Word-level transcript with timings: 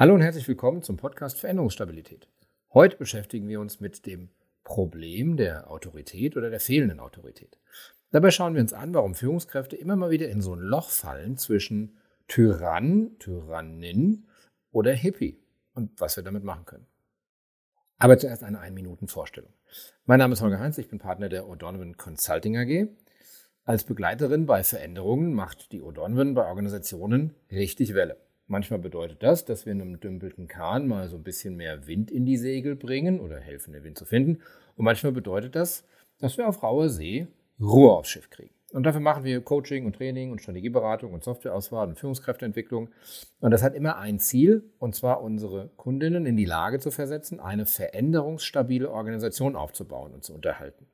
Hallo 0.00 0.14
und 0.14 0.22
herzlich 0.22 0.48
willkommen 0.48 0.82
zum 0.82 0.96
Podcast 0.96 1.38
Veränderungsstabilität. 1.38 2.26
Heute 2.72 2.96
beschäftigen 2.96 3.48
wir 3.48 3.60
uns 3.60 3.80
mit 3.80 4.06
dem 4.06 4.30
Problem 4.64 5.36
der 5.36 5.70
Autorität 5.70 6.38
oder 6.38 6.48
der 6.48 6.58
fehlenden 6.58 7.00
Autorität. 7.00 7.58
Dabei 8.10 8.30
schauen 8.30 8.54
wir 8.54 8.62
uns 8.62 8.72
an, 8.72 8.94
warum 8.94 9.14
Führungskräfte 9.14 9.76
immer 9.76 9.96
mal 9.96 10.08
wieder 10.08 10.30
in 10.30 10.40
so 10.40 10.54
ein 10.54 10.60
Loch 10.60 10.88
fallen 10.88 11.36
zwischen 11.36 11.98
Tyrann, 12.28 13.18
Tyrannin 13.18 14.24
oder 14.72 14.94
Hippie 14.94 15.38
und 15.74 16.00
was 16.00 16.16
wir 16.16 16.24
damit 16.24 16.44
machen 16.44 16.64
können. 16.64 16.86
Aber 17.98 18.16
zuerst 18.16 18.42
eine 18.42 18.58
Ein-Minuten-Vorstellung. 18.58 19.52
Mein 20.06 20.20
Name 20.20 20.32
ist 20.32 20.40
Holger 20.40 20.60
Heinz, 20.60 20.78
ich 20.78 20.88
bin 20.88 20.98
Partner 20.98 21.28
der 21.28 21.44
O'Donovan 21.44 21.98
Consulting 21.98 22.56
AG. 22.56 22.88
Als 23.66 23.84
Begleiterin 23.84 24.46
bei 24.46 24.64
Veränderungen 24.64 25.34
macht 25.34 25.72
die 25.72 25.82
O'Donovan 25.82 26.32
bei 26.32 26.46
Organisationen 26.46 27.34
richtig 27.50 27.92
Welle. 27.92 28.16
Manchmal 28.50 28.80
bedeutet 28.80 29.22
das, 29.22 29.44
dass 29.44 29.64
wir 29.64 29.70
einem 29.70 30.00
dümpelten 30.00 30.48
Kahn 30.48 30.88
mal 30.88 31.08
so 31.08 31.16
ein 31.16 31.22
bisschen 31.22 31.54
mehr 31.54 31.86
Wind 31.86 32.10
in 32.10 32.26
die 32.26 32.36
Segel 32.36 32.74
bringen 32.74 33.20
oder 33.20 33.38
helfen, 33.38 33.72
den 33.72 33.84
Wind 33.84 33.96
zu 33.96 34.04
finden. 34.04 34.42
Und 34.74 34.84
manchmal 34.84 35.12
bedeutet 35.12 35.54
das, 35.54 35.84
dass 36.18 36.36
wir 36.36 36.48
auf 36.48 36.64
rauer 36.64 36.88
See 36.88 37.28
Ruhe 37.60 37.92
aufs 37.92 38.08
Schiff 38.08 38.28
kriegen. 38.28 38.52
Und 38.72 38.82
dafür 38.82 39.00
machen 39.00 39.22
wir 39.22 39.40
Coaching 39.40 39.86
und 39.86 39.94
Training 39.94 40.32
und 40.32 40.42
Strategieberatung 40.42 41.12
und 41.12 41.22
Softwareauswahl 41.22 41.86
und 41.86 41.98
Führungskräfteentwicklung. 42.00 42.88
Und 43.38 43.52
das 43.52 43.62
hat 43.62 43.76
immer 43.76 43.98
ein 43.98 44.18
Ziel, 44.18 44.64
und 44.80 44.96
zwar 44.96 45.22
unsere 45.22 45.68
Kundinnen 45.76 46.26
in 46.26 46.36
die 46.36 46.44
Lage 46.44 46.80
zu 46.80 46.90
versetzen, 46.90 47.38
eine 47.38 47.66
veränderungsstabile 47.66 48.90
Organisation 48.90 49.54
aufzubauen 49.54 50.12
und 50.12 50.24
zu 50.24 50.34
unterhalten. 50.34 50.88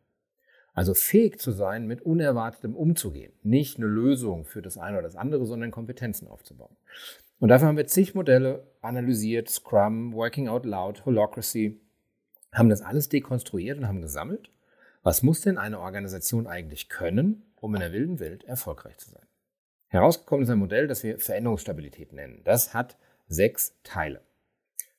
Also 0.75 0.93
fähig 0.93 1.39
zu 1.39 1.53
sein, 1.53 1.87
mit 1.87 2.03
Unerwartetem 2.03 2.77
umzugehen. 2.77 3.33
Nicht 3.43 3.79
eine 3.79 3.87
Lösung 3.87 4.45
für 4.45 4.61
das 4.61 4.77
eine 4.77 4.99
oder 4.99 5.07
das 5.07 5.17
andere, 5.17 5.47
sondern 5.47 5.71
Kompetenzen 5.71 6.29
aufzubauen. 6.29 6.77
Und 7.39 7.49
dafür 7.49 7.69
haben 7.69 7.77
wir 7.77 7.87
zig 7.87 8.15
Modelle 8.15 8.67
analysiert, 8.81 9.51
Scrum, 9.51 10.15
Working 10.15 10.49
Out 10.49 10.65
Loud, 10.65 11.05
Holocracy, 11.05 11.81
haben 12.53 12.71
das 12.71 12.83
alles 12.83 13.09
dekonstruiert 13.09 13.79
und 13.79 13.87
haben 13.87 14.01
gesammelt. 14.01 14.51
Was 15.03 15.23
muss 15.23 15.43
denn 15.43 15.59
eine 15.59 15.79
Organisation 15.81 16.47
eigentlich 16.47 16.89
können, 16.89 17.43
um 17.61 17.75
in 17.75 17.81
der 17.81 17.93
wilden 17.93 18.19
Welt 18.19 18.45
erfolgreich 18.45 18.97
zu 18.99 19.11
sein? 19.11 19.27
Herausgekommen 19.89 20.45
ist 20.45 20.51
ein 20.51 20.59
Modell, 20.59 20.89
das 20.89 21.03
wir 21.03 21.19
Veränderungsstabilität 21.19 22.13
nennen. 22.13 22.41
Das 22.45 22.75
hat 22.75 22.97
sechs 23.29 23.77
Teile. 23.83 24.21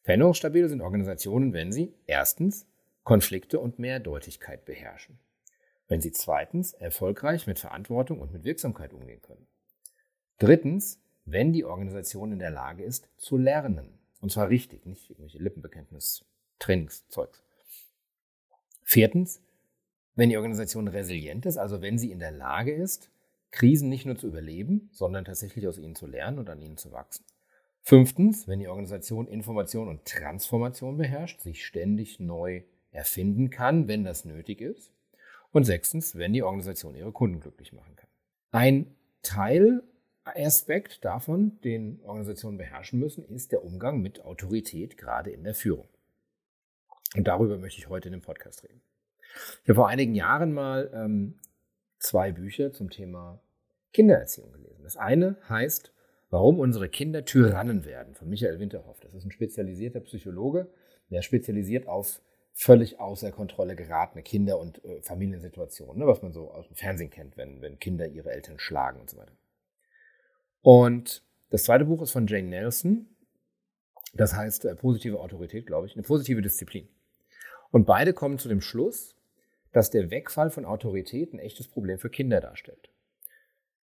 Veränderungsstabil 0.03 0.69
sind 0.69 0.81
Organisationen, 0.81 1.53
wenn 1.53 1.71
sie 1.71 1.93
erstens 2.05 2.67
Konflikte 3.03 3.59
und 3.59 3.79
Mehrdeutigkeit 3.79 4.63
beherrschen. 4.63 5.19
Wenn 5.87 6.01
sie 6.01 6.11
zweitens 6.11 6.73
erfolgreich 6.73 7.47
mit 7.47 7.59
Verantwortung 7.59 8.21
und 8.21 8.31
mit 8.31 8.43
Wirksamkeit 8.43 8.93
umgehen 8.93 9.21
können. 9.21 9.47
Drittens 10.39 11.01
wenn 11.27 11.53
die 11.53 11.65
Organisation 11.65 12.31
in 12.31 12.39
der 12.39 12.51
Lage 12.51 12.83
ist, 12.83 13.09
zu 13.17 13.37
lernen. 13.37 13.99
Und 14.21 14.31
zwar 14.31 14.49
richtig, 14.49 14.85
nicht 14.85 15.09
irgendwelche 15.09 15.37
Lippenbekenntnis, 15.39 16.25
Trainingszeugs. 16.57 17.43
Viertens, 18.83 19.41
wenn 20.15 20.29
die 20.29 20.37
Organisation 20.37 20.87
resilient 20.87 21.45
ist, 21.45 21.57
also 21.57 21.81
wenn 21.81 21.99
sie 21.99 22.11
in 22.11 22.19
der 22.19 22.31
Lage 22.31 22.73
ist, 22.73 23.11
Krisen 23.51 23.89
nicht 23.89 24.05
nur 24.05 24.17
zu 24.17 24.27
überleben, 24.27 24.89
sondern 24.91 25.25
tatsächlich 25.25 25.67
aus 25.67 25.77
ihnen 25.77 25.95
zu 25.95 26.07
lernen 26.07 26.39
und 26.39 26.49
an 26.49 26.61
ihnen 26.61 26.77
zu 26.77 26.91
wachsen. 26.91 27.25
Fünftens, 27.81 28.47
wenn 28.47 28.59
die 28.59 28.67
Organisation 28.67 29.27
Information 29.27 29.87
und 29.87 30.05
Transformation 30.05 30.97
beherrscht, 30.97 31.41
sich 31.41 31.65
ständig 31.65 32.19
neu 32.19 32.63
erfinden 32.91 33.49
kann, 33.49 33.87
wenn 33.87 34.03
das 34.03 34.25
nötig 34.25 34.61
ist. 34.61 34.91
Und 35.51 35.65
sechstens, 35.65 36.15
wenn 36.15 36.33
die 36.33 36.43
Organisation 36.43 36.95
ihre 36.95 37.11
Kunden 37.11 37.39
glücklich 37.39 37.73
machen 37.73 37.95
kann. 37.95 38.09
Ein 38.51 38.95
Teil 39.21 39.83
Aspekt 40.35 41.03
davon, 41.05 41.59
den 41.61 42.01
Organisationen 42.03 42.57
beherrschen 42.57 42.99
müssen, 42.99 43.25
ist 43.25 43.51
der 43.51 43.63
Umgang 43.63 44.01
mit 44.01 44.23
Autorität, 44.23 44.97
gerade 44.97 45.31
in 45.31 45.43
der 45.43 45.53
Führung. 45.53 45.87
Und 47.15 47.27
darüber 47.27 47.57
möchte 47.57 47.79
ich 47.79 47.89
heute 47.89 48.09
in 48.09 48.13
dem 48.13 48.21
Podcast 48.21 48.63
reden. 48.63 48.81
Ich 49.63 49.69
habe 49.69 49.75
vor 49.75 49.87
einigen 49.87 50.15
Jahren 50.15 50.53
mal 50.53 50.89
ähm, 50.93 51.39
zwei 51.99 52.31
Bücher 52.31 52.73
zum 52.73 52.89
Thema 52.89 53.41
Kindererziehung 53.93 54.51
gelesen. 54.51 54.83
Das 54.83 54.97
eine 54.97 55.37
heißt, 55.47 55.93
warum 56.29 56.59
unsere 56.59 56.89
Kinder 56.89 57.25
Tyrannen 57.25 57.85
werden, 57.85 58.15
von 58.15 58.29
Michael 58.29 58.59
Winterhoff. 58.59 58.99
Das 58.99 59.13
ist 59.13 59.25
ein 59.25 59.31
spezialisierter 59.31 60.01
Psychologe, 60.01 60.69
der 61.09 61.21
spezialisiert 61.21 61.87
auf 61.87 62.21
völlig 62.53 62.99
außer 62.99 63.31
Kontrolle 63.31 63.75
geratene 63.75 64.23
Kinder- 64.23 64.59
und 64.59 64.83
äh, 64.83 65.01
Familiensituationen, 65.01 65.99
ne, 65.99 66.07
was 66.07 66.21
man 66.21 66.33
so 66.33 66.51
aus 66.51 66.67
dem 66.67 66.75
Fernsehen 66.75 67.11
kennt, 67.11 67.37
wenn, 67.37 67.61
wenn 67.61 67.79
Kinder 67.79 68.07
ihre 68.07 68.31
Eltern 68.31 68.57
schlagen 68.57 68.99
und 68.99 69.09
so 69.09 69.17
weiter. 69.17 69.33
Und 70.61 71.23
das 71.49 71.63
zweite 71.63 71.85
Buch 71.85 72.01
ist 72.01 72.11
von 72.11 72.27
Jane 72.27 72.47
Nelson. 72.47 73.07
Das 74.13 74.33
heißt 74.33 74.65
äh, 74.65 74.75
positive 74.75 75.19
Autorität, 75.19 75.67
glaube 75.67 75.87
ich, 75.87 75.93
eine 75.93 76.03
positive 76.03 76.41
Disziplin. 76.41 76.89
Und 77.71 77.85
beide 77.85 78.13
kommen 78.13 78.39
zu 78.39 78.49
dem 78.49 78.61
Schluss, 78.61 79.15
dass 79.71 79.89
der 79.89 80.09
Wegfall 80.09 80.49
von 80.49 80.65
Autorität 80.65 81.33
ein 81.33 81.39
echtes 81.39 81.67
Problem 81.67 81.99
für 81.99 82.09
Kinder 82.09 82.41
darstellt. 82.41 82.89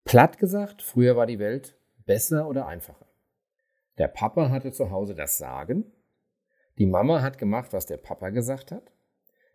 Platt 0.06 0.38
gesagt, 0.38 0.82
früher 0.82 1.16
war 1.16 1.26
die 1.26 1.40
Welt 1.40 1.78
besser 2.06 2.48
oder 2.48 2.68
einfacher. 2.68 3.08
Der 3.98 4.08
Papa 4.08 4.50
hatte 4.50 4.72
zu 4.72 4.90
Hause 4.90 5.16
das 5.16 5.38
Sagen, 5.38 5.92
die 6.80 6.88
Mama 6.88 7.22
hat 7.22 7.38
gemacht, 7.38 7.74
was 7.74 7.86
der 7.86 7.98
Papa 7.98 8.30
gesagt 8.30 8.72
hat, 8.72 8.92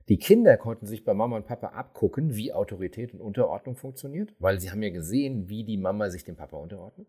die 0.09 0.19
Kinder 0.19 0.57
konnten 0.57 0.87
sich 0.87 1.05
bei 1.05 1.13
Mama 1.13 1.37
und 1.37 1.47
Papa 1.47 1.69
abgucken, 1.69 2.35
wie 2.35 2.53
Autorität 2.53 3.13
und 3.13 3.21
Unterordnung 3.21 3.77
funktioniert, 3.77 4.35
weil 4.39 4.61
sie 4.61 4.71
haben 4.71 4.83
ja 4.83 4.91
gesehen, 4.91 5.49
wie 5.49 5.65
die 5.65 5.77
Mama 5.77 6.11
sich 6.11 6.25
dem 6.25 6.37
Papa 6.37 6.57
unterordnet. 6.57 7.07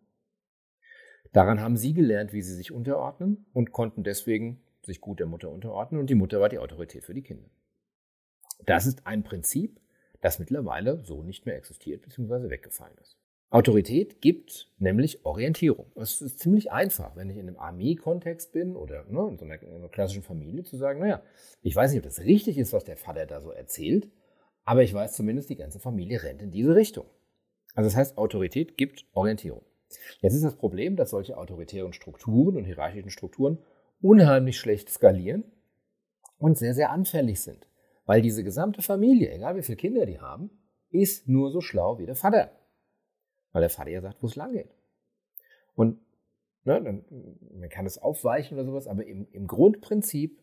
Daran 1.31 1.61
haben 1.61 1.77
sie 1.77 1.93
gelernt, 1.93 2.33
wie 2.33 2.41
sie 2.41 2.55
sich 2.55 2.71
unterordnen 2.71 3.45
und 3.53 3.71
konnten 3.71 4.03
deswegen 4.03 4.61
sich 4.81 4.99
gut 4.99 5.19
der 5.19 5.27
Mutter 5.27 5.49
unterordnen 5.51 6.01
und 6.01 6.09
die 6.09 6.15
Mutter 6.15 6.39
war 6.41 6.49
die 6.49 6.59
Autorität 6.59 7.05
für 7.05 7.13
die 7.13 7.21
Kinder. 7.21 7.49
Das 8.65 8.85
ist 8.85 9.05
ein 9.05 9.23
Prinzip, 9.23 9.79
das 10.21 10.39
mittlerweile 10.39 11.03
so 11.03 11.23
nicht 11.23 11.45
mehr 11.45 11.55
existiert 11.55 12.01
bzw. 12.01 12.49
weggefallen 12.49 12.97
ist. 12.97 13.18
Autorität 13.51 14.21
gibt 14.21 14.69
nämlich 14.77 15.25
Orientierung. 15.25 15.87
Es 15.95 16.21
ist 16.21 16.39
ziemlich 16.39 16.71
einfach, 16.71 17.15
wenn 17.15 17.29
ich 17.31 17.37
in 17.37 17.47
einem 17.47 17.57
Armee-Kontext 17.57 18.51
bin 18.51 18.75
oder 18.75 19.05
ne, 19.05 19.27
in 19.27 19.37
so 19.37 19.45
einer, 19.45 19.61
in 19.61 19.73
einer, 19.73 19.89
klassischen 19.89 20.21
Familie, 20.21 20.63
zu 20.63 20.77
sagen, 20.77 20.99
naja, 20.99 21.23
ich 21.63 21.75
weiß 21.75 21.91
nicht, 21.91 21.99
ob 21.99 22.05
das 22.05 22.19
richtig 22.19 22.59
ist, 22.59 22.73
was 22.73 22.83
der 22.83 22.97
Vater 22.97 23.25
da 23.25 23.41
so 23.41 23.49
erzählt, 23.49 24.07
aber 24.65 24.83
ich 24.83 24.93
weiß 24.93 25.13
zumindest, 25.13 25.49
die 25.49 25.55
ganze 25.55 25.79
Familie 25.79 26.21
rennt 26.21 26.43
in 26.43 26.51
diese 26.51 26.75
Richtung. 26.75 27.07
Also 27.73 27.87
das 27.87 27.95
heißt, 27.95 28.17
Autorität 28.19 28.77
gibt 28.77 29.05
Orientierung. 29.13 29.63
Jetzt 30.21 30.35
ist 30.35 30.43
das 30.43 30.55
Problem, 30.55 30.95
dass 30.95 31.09
solche 31.09 31.35
autoritären 31.35 31.93
Strukturen 31.93 32.55
und 32.55 32.65
hierarchischen 32.65 33.09
Strukturen 33.09 33.57
unheimlich 33.99 34.59
schlecht 34.59 34.89
skalieren 34.89 35.43
und 36.37 36.59
sehr, 36.59 36.75
sehr 36.75 36.91
anfällig 36.91 37.41
sind. 37.41 37.67
Weil 38.05 38.21
diese 38.21 38.43
gesamte 38.43 38.83
Familie, 38.83 39.31
egal 39.31 39.55
wie 39.55 39.63
viele 39.63 39.77
Kinder 39.77 40.05
die 40.05 40.19
haben, 40.19 40.51
ist 40.91 41.27
nur 41.27 41.51
so 41.51 41.61
schlau 41.61 41.97
wie 41.97 42.05
der 42.05 42.15
Vater. 42.15 42.51
Weil 43.51 43.61
der 43.61 43.69
Vater 43.69 43.89
ja 43.89 44.01
sagt, 44.01 44.21
wo 44.21 44.27
es 44.27 44.35
lang 44.35 44.53
geht. 44.53 44.69
Und 45.75 45.99
ne, 46.63 46.81
dann, 46.81 47.05
man 47.51 47.69
kann 47.69 47.85
es 47.85 47.97
aufweichen 47.97 48.57
oder 48.57 48.65
sowas, 48.65 48.87
aber 48.87 49.05
im, 49.05 49.27
im 49.31 49.47
Grundprinzip 49.47 50.41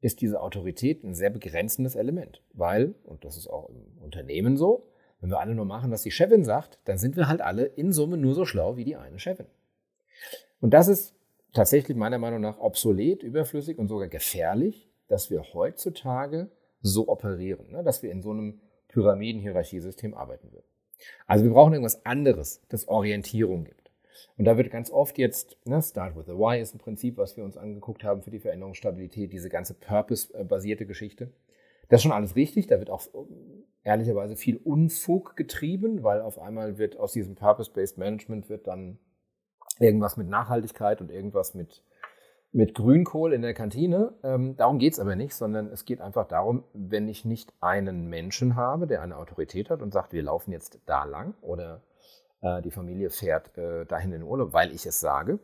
ist 0.00 0.20
diese 0.20 0.40
Autorität 0.40 1.04
ein 1.04 1.14
sehr 1.14 1.30
begrenzendes 1.30 1.94
Element. 1.94 2.42
Weil, 2.52 2.94
und 3.04 3.24
das 3.24 3.36
ist 3.36 3.48
auch 3.48 3.68
im 3.70 4.02
Unternehmen 4.02 4.56
so, 4.56 4.88
wenn 5.20 5.30
wir 5.30 5.38
alle 5.38 5.54
nur 5.54 5.64
machen, 5.64 5.92
was 5.92 6.02
die 6.02 6.10
Chefin 6.10 6.44
sagt, 6.44 6.80
dann 6.84 6.98
sind 6.98 7.16
wir 7.16 7.28
halt 7.28 7.40
alle 7.40 7.64
in 7.64 7.92
Summe 7.92 8.16
nur 8.16 8.34
so 8.34 8.44
schlau 8.44 8.76
wie 8.76 8.84
die 8.84 8.96
eine 8.96 9.20
Chefin. 9.20 9.46
Und 10.60 10.74
das 10.74 10.88
ist 10.88 11.14
tatsächlich 11.52 11.96
meiner 11.96 12.18
Meinung 12.18 12.40
nach 12.40 12.58
obsolet, 12.58 13.22
überflüssig 13.22 13.78
und 13.78 13.86
sogar 13.86 14.08
gefährlich, 14.08 14.90
dass 15.06 15.30
wir 15.30 15.54
heutzutage 15.54 16.50
so 16.80 17.08
operieren, 17.08 17.70
ne? 17.70 17.84
dass 17.84 18.02
wir 18.02 18.10
in 18.10 18.22
so 18.22 18.30
einem 18.30 18.60
Pyramiden-Hierarchiesystem 18.88 20.14
arbeiten 20.14 20.50
würden. 20.50 20.66
Also 21.26 21.44
wir 21.44 21.52
brauchen 21.52 21.72
irgendwas 21.72 22.04
anderes, 22.04 22.62
das 22.68 22.88
Orientierung 22.88 23.64
gibt. 23.64 23.90
Und 24.38 24.44
da 24.46 24.56
wird 24.56 24.70
ganz 24.70 24.90
oft 24.90 25.18
jetzt, 25.18 25.56
ne, 25.64 25.82
Start 25.82 26.16
with 26.16 26.26
the 26.26 26.32
Why 26.32 26.60
ist 26.60 26.74
ein 26.74 26.78
Prinzip, 26.78 27.16
was 27.16 27.36
wir 27.36 27.44
uns 27.44 27.56
angeguckt 27.56 28.02
haben 28.02 28.22
für 28.22 28.30
die 28.30 28.40
Veränderungsstabilität, 28.40 29.32
diese 29.32 29.48
ganze 29.48 29.74
Purpose-basierte 29.74 30.86
Geschichte. 30.86 31.30
Das 31.88 31.98
ist 31.98 32.02
schon 32.04 32.12
alles 32.12 32.36
richtig, 32.36 32.66
da 32.66 32.78
wird 32.78 32.90
auch 32.90 33.02
ehrlicherweise 33.84 34.36
viel 34.36 34.56
Unfug 34.56 35.36
getrieben, 35.36 36.02
weil 36.02 36.20
auf 36.20 36.38
einmal 36.38 36.78
wird 36.78 36.96
aus 36.96 37.12
diesem 37.12 37.34
Purpose-Based 37.34 37.98
Management 37.98 38.48
wird 38.48 38.66
dann 38.66 38.98
irgendwas 39.78 40.16
mit 40.16 40.28
Nachhaltigkeit 40.28 41.00
und 41.00 41.10
irgendwas 41.10 41.54
mit, 41.54 41.82
mit 42.52 42.74
Grünkohl 42.74 43.32
in 43.32 43.42
der 43.42 43.54
Kantine. 43.54 44.12
Ähm, 44.22 44.56
darum 44.56 44.78
geht 44.78 44.92
es 44.92 45.00
aber 45.00 45.16
nicht, 45.16 45.34
sondern 45.34 45.66
es 45.68 45.84
geht 45.84 46.00
einfach 46.00 46.28
darum, 46.28 46.64
wenn 46.74 47.08
ich 47.08 47.24
nicht 47.24 47.52
einen 47.60 48.08
Menschen 48.08 48.56
habe, 48.56 48.86
der 48.86 49.02
eine 49.02 49.16
Autorität 49.16 49.70
hat 49.70 49.82
und 49.82 49.92
sagt, 49.92 50.12
wir 50.12 50.22
laufen 50.22 50.52
jetzt 50.52 50.78
da 50.86 51.04
lang 51.04 51.34
oder 51.40 51.80
äh, 52.42 52.60
die 52.60 52.70
Familie 52.70 53.10
fährt 53.10 53.56
äh, 53.56 53.86
dahin 53.86 54.12
in 54.12 54.20
den 54.20 54.28
Urlaub, 54.28 54.52
weil 54.52 54.72
ich 54.72 54.84
es 54.84 55.00
sage, 55.00 55.38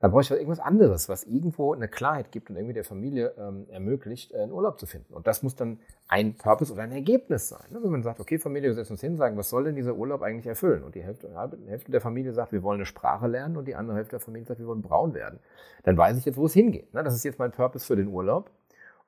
dann 0.00 0.12
brauche 0.12 0.22
ich 0.22 0.30
irgendwas 0.30 0.60
anderes, 0.60 1.08
was 1.08 1.24
irgendwo 1.24 1.74
eine 1.74 1.88
Klarheit 1.88 2.30
gibt 2.30 2.50
und 2.50 2.56
irgendwie 2.56 2.74
der 2.74 2.84
Familie 2.84 3.34
ähm, 3.36 3.66
ermöglicht, 3.68 4.32
äh, 4.32 4.38
einen 4.38 4.52
Urlaub 4.52 4.78
zu 4.78 4.86
finden. 4.86 5.12
Und 5.12 5.26
das 5.26 5.42
muss 5.42 5.56
dann 5.56 5.80
ein 6.06 6.36
Purpose 6.36 6.72
oder 6.72 6.82
ein 6.82 6.92
Ergebnis 6.92 7.48
sein. 7.48 7.66
Ne? 7.70 7.80
Wenn 7.82 7.90
man 7.90 8.02
sagt, 8.04 8.20
okay, 8.20 8.38
Familie, 8.38 8.70
wir 8.70 8.74
setzen 8.74 8.92
uns 8.92 9.00
hin 9.00 9.16
sagen, 9.16 9.36
was 9.36 9.50
soll 9.50 9.64
denn 9.64 9.74
dieser 9.74 9.96
Urlaub 9.96 10.22
eigentlich 10.22 10.46
erfüllen? 10.46 10.84
Und 10.84 10.94
die 10.94 11.02
Hälfte, 11.02 11.28
die 11.28 11.70
Hälfte 11.70 11.90
der 11.90 12.00
Familie 12.00 12.32
sagt, 12.32 12.52
wir 12.52 12.62
wollen 12.62 12.78
eine 12.78 12.86
Sprache 12.86 13.26
lernen 13.26 13.56
und 13.56 13.66
die 13.66 13.74
andere 13.74 13.96
Hälfte 13.96 14.12
der 14.12 14.20
Familie 14.20 14.46
sagt, 14.46 14.60
wir 14.60 14.68
wollen 14.68 14.82
braun 14.82 15.14
werden. 15.14 15.40
Dann 15.82 15.96
weiß 15.96 16.16
ich 16.16 16.24
jetzt, 16.24 16.36
wo 16.36 16.46
es 16.46 16.52
hingeht. 16.52 16.94
Ne? 16.94 17.02
Das 17.02 17.14
ist 17.14 17.24
jetzt 17.24 17.40
mein 17.40 17.50
Purpose 17.50 17.84
für 17.84 17.96
den 17.96 18.08
Urlaub. 18.08 18.50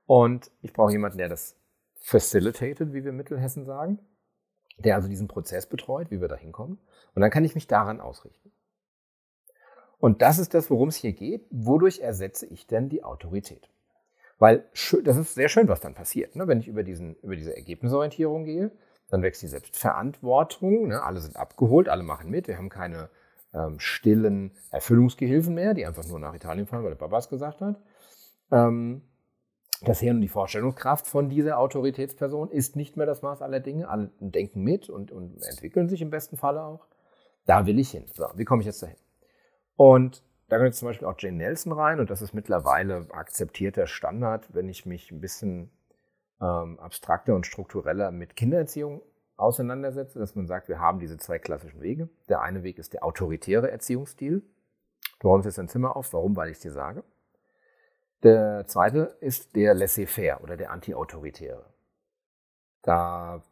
Und 0.07 0.51
ich 0.61 0.73
brauche 0.73 0.91
jemanden, 0.91 1.19
der 1.19 1.29
das 1.29 1.57
facilitated, 2.01 2.93
wie 2.93 3.05
wir 3.05 3.13
Mittelhessen 3.13 3.65
sagen, 3.65 4.01
der 4.79 4.97
also 4.97 5.09
diesen 5.09 5.29
Prozess 5.29 5.67
betreut, 5.67 6.11
wie 6.11 6.21
wir 6.21 6.27
da 6.27 6.35
hinkommen. 6.35 6.79
Und 7.15 7.23
dann 7.23 7.31
kann 7.31 7.45
ich 7.45 7.55
mich 7.55 7.69
daran 7.69 8.01
ausrichten. 8.01 8.51
Und 10.01 10.23
das 10.23 10.39
ist 10.39 10.55
das, 10.55 10.71
worum 10.71 10.89
es 10.89 10.97
hier 10.97 11.13
geht. 11.13 11.47
Wodurch 11.51 12.01
ersetze 12.01 12.47
ich 12.47 12.67
denn 12.67 12.89
die 12.89 13.05
Autorität? 13.05 13.69
Weil 14.39 14.65
das 15.05 15.19
ist 15.19 15.35
sehr 15.35 15.51
schön, 15.51 15.69
was 15.69 15.81
dann 15.81 15.95
passiert. 15.95 16.35
Ne? 16.35 16.49
Wenn 16.49 16.61
ich 16.61 16.69
über, 16.69 16.83
diesen, 16.83 17.15
über 17.17 17.37
diese 17.37 17.55
Ergebnisorientierung 17.55 18.45
gehe, 18.45 18.71
dann 19.11 19.23
wächst 19.23 19.43
die 19.43 19.49
Selbstverantwortung. 19.49 20.89
Ne? 20.89 21.03
Alle 21.03 21.21
sind 21.21 21.37
abgeholt, 21.37 21.91
alle 21.91 22.03
machen 22.03 22.31
mit. 22.31 22.49
Wir 22.49 22.57
haben 22.57 22.71
keine 22.71 23.11
ähm, 23.53 23.79
stillen 23.79 24.53
Erfüllungsgehilfen 24.71 25.55
mehr, 25.55 25.75
die 25.75 25.85
einfach 25.85 26.07
nur 26.07 26.19
nach 26.19 26.35
Italien 26.35 26.67
fahren, 26.67 26.83
weil 26.83 26.93
der 26.93 26.99
Papa 26.99 27.19
es 27.19 27.29
gesagt 27.29 27.61
hat. 27.61 27.79
Ähm, 28.51 29.03
das 29.83 30.01
Hirn 30.01 30.17
und 30.17 30.23
die 30.23 30.29
Vorstellungskraft 30.29 31.07
von 31.07 31.29
dieser 31.29 31.59
Autoritätsperson 31.59 32.51
ist 32.51 32.77
nicht 32.77 32.97
mehr 32.97 33.07
das 33.07 33.21
Maß 33.21 33.43
aller 33.43 33.61
Dinge. 33.61 33.89
Alle 33.89 34.11
denken 34.21 34.63
mit 34.63 34.89
und, 34.89 35.13
und 35.13 35.43
entwickeln 35.43 35.89
sich 35.89 36.01
im 36.01 36.11
besten 36.11 36.39
Falle 36.39 36.63
auch. 36.63 36.87
Da 37.45 37.67
will 37.67 37.79
ich 37.79 37.91
hin. 37.91 38.05
So, 38.15 38.27
wie 38.37 38.45
komme 38.45 38.63
ich 38.63 38.67
jetzt 38.67 38.83
dahin? 38.83 38.97
Und 39.81 40.23
da 40.51 40.63
jetzt 40.63 40.81
zum 40.81 40.89
Beispiel 40.89 41.09
auch 41.09 41.15
Jane 41.17 41.39
Nelson 41.39 41.73
rein 41.73 42.01
und 42.01 42.11
das 42.11 42.21
ist 42.21 42.35
mittlerweile 42.35 43.07
akzeptierter 43.13 43.87
Standard, 43.87 44.55
wenn 44.55 44.69
ich 44.69 44.85
mich 44.85 45.11
ein 45.11 45.23
bisschen 45.23 45.71
ähm, 46.39 46.79
abstrakter 46.79 47.35
und 47.35 47.47
struktureller 47.47 48.11
mit 48.11 48.37
Kindererziehung 48.37 49.01
auseinandersetze, 49.39 50.19
dass 50.19 50.35
man 50.35 50.47
sagt, 50.47 50.69
wir 50.69 50.81
haben 50.81 50.99
diese 50.99 51.17
zwei 51.17 51.39
klassischen 51.39 51.81
Wege. 51.81 52.11
Der 52.29 52.43
eine 52.43 52.63
Weg 52.63 52.79
ist 52.79 52.93
der 52.93 53.03
autoritäre 53.03 53.71
Erziehungsstil. 53.71 54.43
Du 55.19 55.29
räumst 55.29 55.47
jetzt 55.47 55.57
dein 55.57 55.69
Zimmer 55.69 55.97
auf. 55.97 56.13
Warum? 56.13 56.37
Weil 56.37 56.51
ich 56.51 56.59
es 56.59 56.63
dir 56.63 56.73
sage. 56.73 57.03
Der 58.23 58.67
zweite 58.67 59.17
ist 59.23 59.57
der 59.57 59.73
laissez-faire 59.73 60.43
oder 60.43 60.59
der 60.59 60.73
anti-autoritäre. 60.73 61.65
Da 62.83 63.43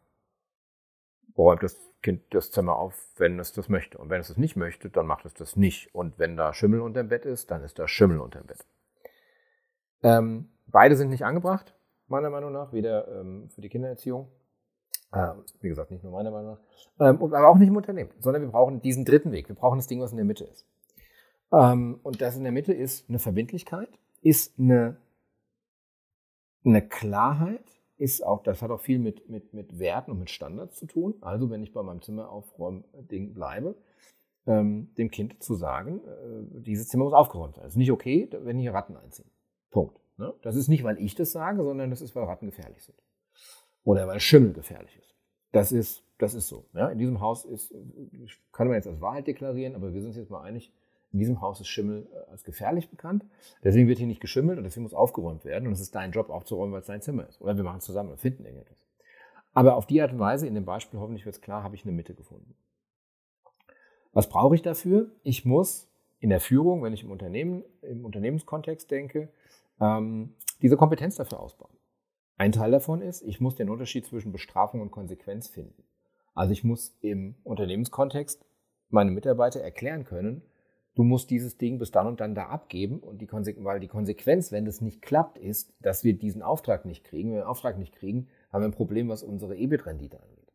räumt 1.35 1.63
das 1.63 1.88
Kind 2.01 2.23
das 2.33 2.51
Zimmer 2.51 2.77
auf, 2.77 2.95
wenn 3.17 3.39
es 3.39 3.51
das 3.51 3.67
möchte. 3.67 3.97
Und 3.97 4.09
wenn 4.09 4.21
es 4.21 4.29
das 4.29 4.37
nicht 4.37 4.55
möchte, 4.55 4.89
dann 4.89 5.05
macht 5.05 5.25
es 5.25 5.33
das 5.33 5.55
nicht. 5.55 5.93
Und 5.93 6.17
wenn 6.17 6.37
da 6.37 6.53
Schimmel 6.53 6.81
unter 6.81 7.03
dem 7.03 7.09
Bett 7.09 7.25
ist, 7.25 7.51
dann 7.51 7.63
ist 7.63 7.77
da 7.77 7.87
Schimmel 7.87 8.19
unter 8.19 8.39
dem 8.39 8.47
Bett. 8.47 8.65
Ähm, 10.01 10.49
beide 10.67 10.95
sind 10.95 11.09
nicht 11.09 11.25
angebracht, 11.25 11.75
meiner 12.07 12.29
Meinung 12.29 12.53
nach, 12.53 12.71
weder 12.71 13.07
ähm, 13.19 13.49
für 13.49 13.61
die 13.61 13.69
Kindererziehung, 13.69 14.29
äh, 15.11 15.33
wie 15.59 15.67
gesagt, 15.67 15.91
nicht 15.91 16.03
nur 16.03 16.13
meiner 16.13 16.31
Meinung 16.31 16.53
nach, 16.53 17.09
ähm, 17.09 17.21
aber 17.21 17.49
auch 17.49 17.57
nicht 17.57 17.67
im 17.67 17.75
Unternehmen, 17.75 18.11
sondern 18.19 18.43
wir 18.43 18.49
brauchen 18.49 18.81
diesen 18.81 19.03
dritten 19.03 19.31
Weg. 19.33 19.49
Wir 19.49 19.55
brauchen 19.55 19.77
das 19.77 19.87
Ding, 19.87 19.99
was 19.99 20.11
in 20.11 20.17
der 20.17 20.25
Mitte 20.25 20.45
ist. 20.45 20.65
Ähm, 21.51 21.99
und 22.03 22.21
das 22.21 22.37
in 22.37 22.43
der 22.43 22.53
Mitte 22.53 22.73
ist 22.73 23.09
eine 23.09 23.19
Verbindlichkeit, 23.19 23.89
ist 24.21 24.57
eine, 24.57 24.97
eine 26.63 26.87
Klarheit, 26.87 27.78
ist 27.99 28.25
auch, 28.25 28.41
das 28.43 28.61
hat 28.61 28.71
auch 28.71 28.79
viel 28.79 28.97
mit, 28.97 29.29
mit, 29.29 29.53
mit 29.53 29.77
Werten 29.77 30.11
und 30.11 30.19
mit 30.19 30.29
Standards 30.29 30.77
zu 30.77 30.87
tun. 30.87 31.15
Also 31.21 31.49
wenn 31.49 31.61
ich 31.61 31.73
bei 31.73 31.83
meinem 31.83 32.01
Zimmeraufräumen-Ding 32.01 33.33
bleibe, 33.33 33.75
ähm, 34.47 34.93
dem 34.97 35.11
Kind 35.11 35.43
zu 35.43 35.55
sagen, 35.55 36.01
äh, 36.05 36.61
dieses 36.61 36.87
Zimmer 36.87 37.03
muss 37.03 37.13
aufgeräumt 37.13 37.55
sein. 37.55 37.65
Es 37.65 37.73
ist 37.73 37.77
nicht 37.77 37.91
okay, 37.91 38.29
wenn 38.31 38.57
hier 38.57 38.73
Ratten 38.73 38.95
einziehen. 38.95 39.29
Punkt. 39.69 39.99
Ne? 40.17 40.33
Das 40.41 40.55
ist 40.55 40.69
nicht, 40.69 40.83
weil 40.83 40.97
ich 40.99 41.13
das 41.13 41.31
sage, 41.31 41.63
sondern 41.63 41.89
das 41.89 42.01
ist, 42.01 42.15
weil 42.15 42.23
Ratten 42.23 42.45
gefährlich 42.45 42.83
sind. 42.83 42.97
Oder 43.83 44.07
weil 44.07 44.19
Schimmel 44.19 44.53
gefährlich 44.53 44.97
ist. 44.97 45.15
Das 45.51 45.71
ist, 45.71 46.03
das 46.17 46.33
ist 46.33 46.47
so. 46.47 46.65
Ja? 46.73 46.87
In 46.89 46.99
diesem 46.99 47.19
Haus 47.19 47.43
ist, 47.43 47.73
kann 48.53 48.67
man 48.67 48.75
jetzt 48.75 48.87
als 48.87 49.01
Wahrheit 49.01 49.27
deklarieren, 49.27 49.75
aber 49.75 49.93
wir 49.93 50.01
sind 50.01 50.09
uns 50.09 50.17
jetzt 50.17 50.31
mal 50.31 50.41
einig, 50.41 50.71
in 51.11 51.19
diesem 51.19 51.41
Haus 51.41 51.59
ist 51.59 51.67
Schimmel 51.67 52.07
äh, 52.13 52.31
als 52.31 52.43
gefährlich 52.43 52.89
bekannt. 52.89 53.25
Deswegen 53.63 53.87
wird 53.87 53.97
hier 53.97 54.07
nicht 54.07 54.21
geschimmelt 54.21 54.57
und 54.57 54.63
deswegen 54.63 54.83
muss 54.83 54.93
aufgeräumt 54.93 55.45
werden. 55.45 55.67
Und 55.67 55.73
es 55.73 55.81
ist 55.81 55.95
dein 55.95 56.11
Job 56.11 56.29
aufzuräumen, 56.29 56.73
weil 56.73 56.81
es 56.81 56.87
dein 56.87 57.01
Zimmer 57.01 57.27
ist. 57.27 57.41
Oder 57.41 57.57
wir 57.57 57.63
machen 57.63 57.77
es 57.79 57.85
zusammen 57.85 58.11
und 58.11 58.19
finden 58.19 58.45
irgendetwas. 58.45 58.77
Aber 59.53 59.75
auf 59.75 59.87
die 59.87 60.01
Art 60.01 60.11
und 60.11 60.19
Weise, 60.19 60.47
in 60.47 60.55
dem 60.55 60.65
Beispiel 60.65 60.99
hoffentlich 60.99 61.25
wird 61.25 61.35
es 61.35 61.41
klar, 61.41 61.63
habe 61.63 61.75
ich 61.75 61.83
eine 61.83 61.91
Mitte 61.91 62.13
gefunden. 62.13 62.55
Was 64.13 64.29
brauche 64.29 64.55
ich 64.55 64.61
dafür? 64.61 65.11
Ich 65.23 65.45
muss 65.45 65.87
in 66.19 66.29
der 66.29 66.39
Führung, 66.39 66.83
wenn 66.83 66.93
ich 66.93 67.03
im 67.03 67.11
Unternehmen, 67.11 67.63
im 67.81 68.05
Unternehmenskontext 68.05 68.89
denke, 68.91 69.29
ähm, 69.79 70.35
diese 70.61 70.77
Kompetenz 70.77 71.15
dafür 71.15 71.39
ausbauen. 71.39 71.75
Ein 72.37 72.51
Teil 72.51 72.71
davon 72.71 73.01
ist, 73.01 73.21
ich 73.21 73.41
muss 73.41 73.55
den 73.55 73.69
Unterschied 73.69 74.05
zwischen 74.05 74.31
Bestrafung 74.31 74.81
und 74.81 74.91
Konsequenz 74.91 75.47
finden. 75.47 75.83
Also 76.33 76.53
ich 76.53 76.63
muss 76.63 76.97
im 77.01 77.35
Unternehmenskontext 77.43 78.45
meine 78.89 79.11
Mitarbeiter 79.11 79.61
erklären 79.61 80.05
können, 80.05 80.41
du 80.99 81.05
musst 81.05 81.29
dieses 81.29 81.57
Ding 81.57 81.79
bis 81.79 81.91
dann 81.91 82.07
und 82.07 82.19
dann 82.19 82.35
da 82.35 82.47
abgeben. 82.47 82.99
Und 82.99 83.21
die 83.21 83.31
weil 83.31 83.79
die 83.79 83.87
Konsequenz, 83.87 84.51
wenn 84.51 84.65
das 84.65 84.81
nicht 84.81 85.01
klappt, 85.01 85.37
ist, 85.37 85.73
dass 85.79 86.03
wir 86.03 86.13
diesen 86.13 86.41
Auftrag 86.41 86.83
nicht 86.83 87.05
kriegen. 87.05 87.29
Wenn 87.29 87.37
wir 87.37 87.43
den 87.43 87.47
Auftrag 87.47 87.77
nicht 87.77 87.95
kriegen, 87.95 88.27
haben 88.51 88.63
wir 88.63 88.67
ein 88.67 88.73
Problem, 88.73 89.07
was 89.07 89.23
unsere 89.23 89.55
EBIT-Rendite 89.55 90.21
angeht. 90.21 90.51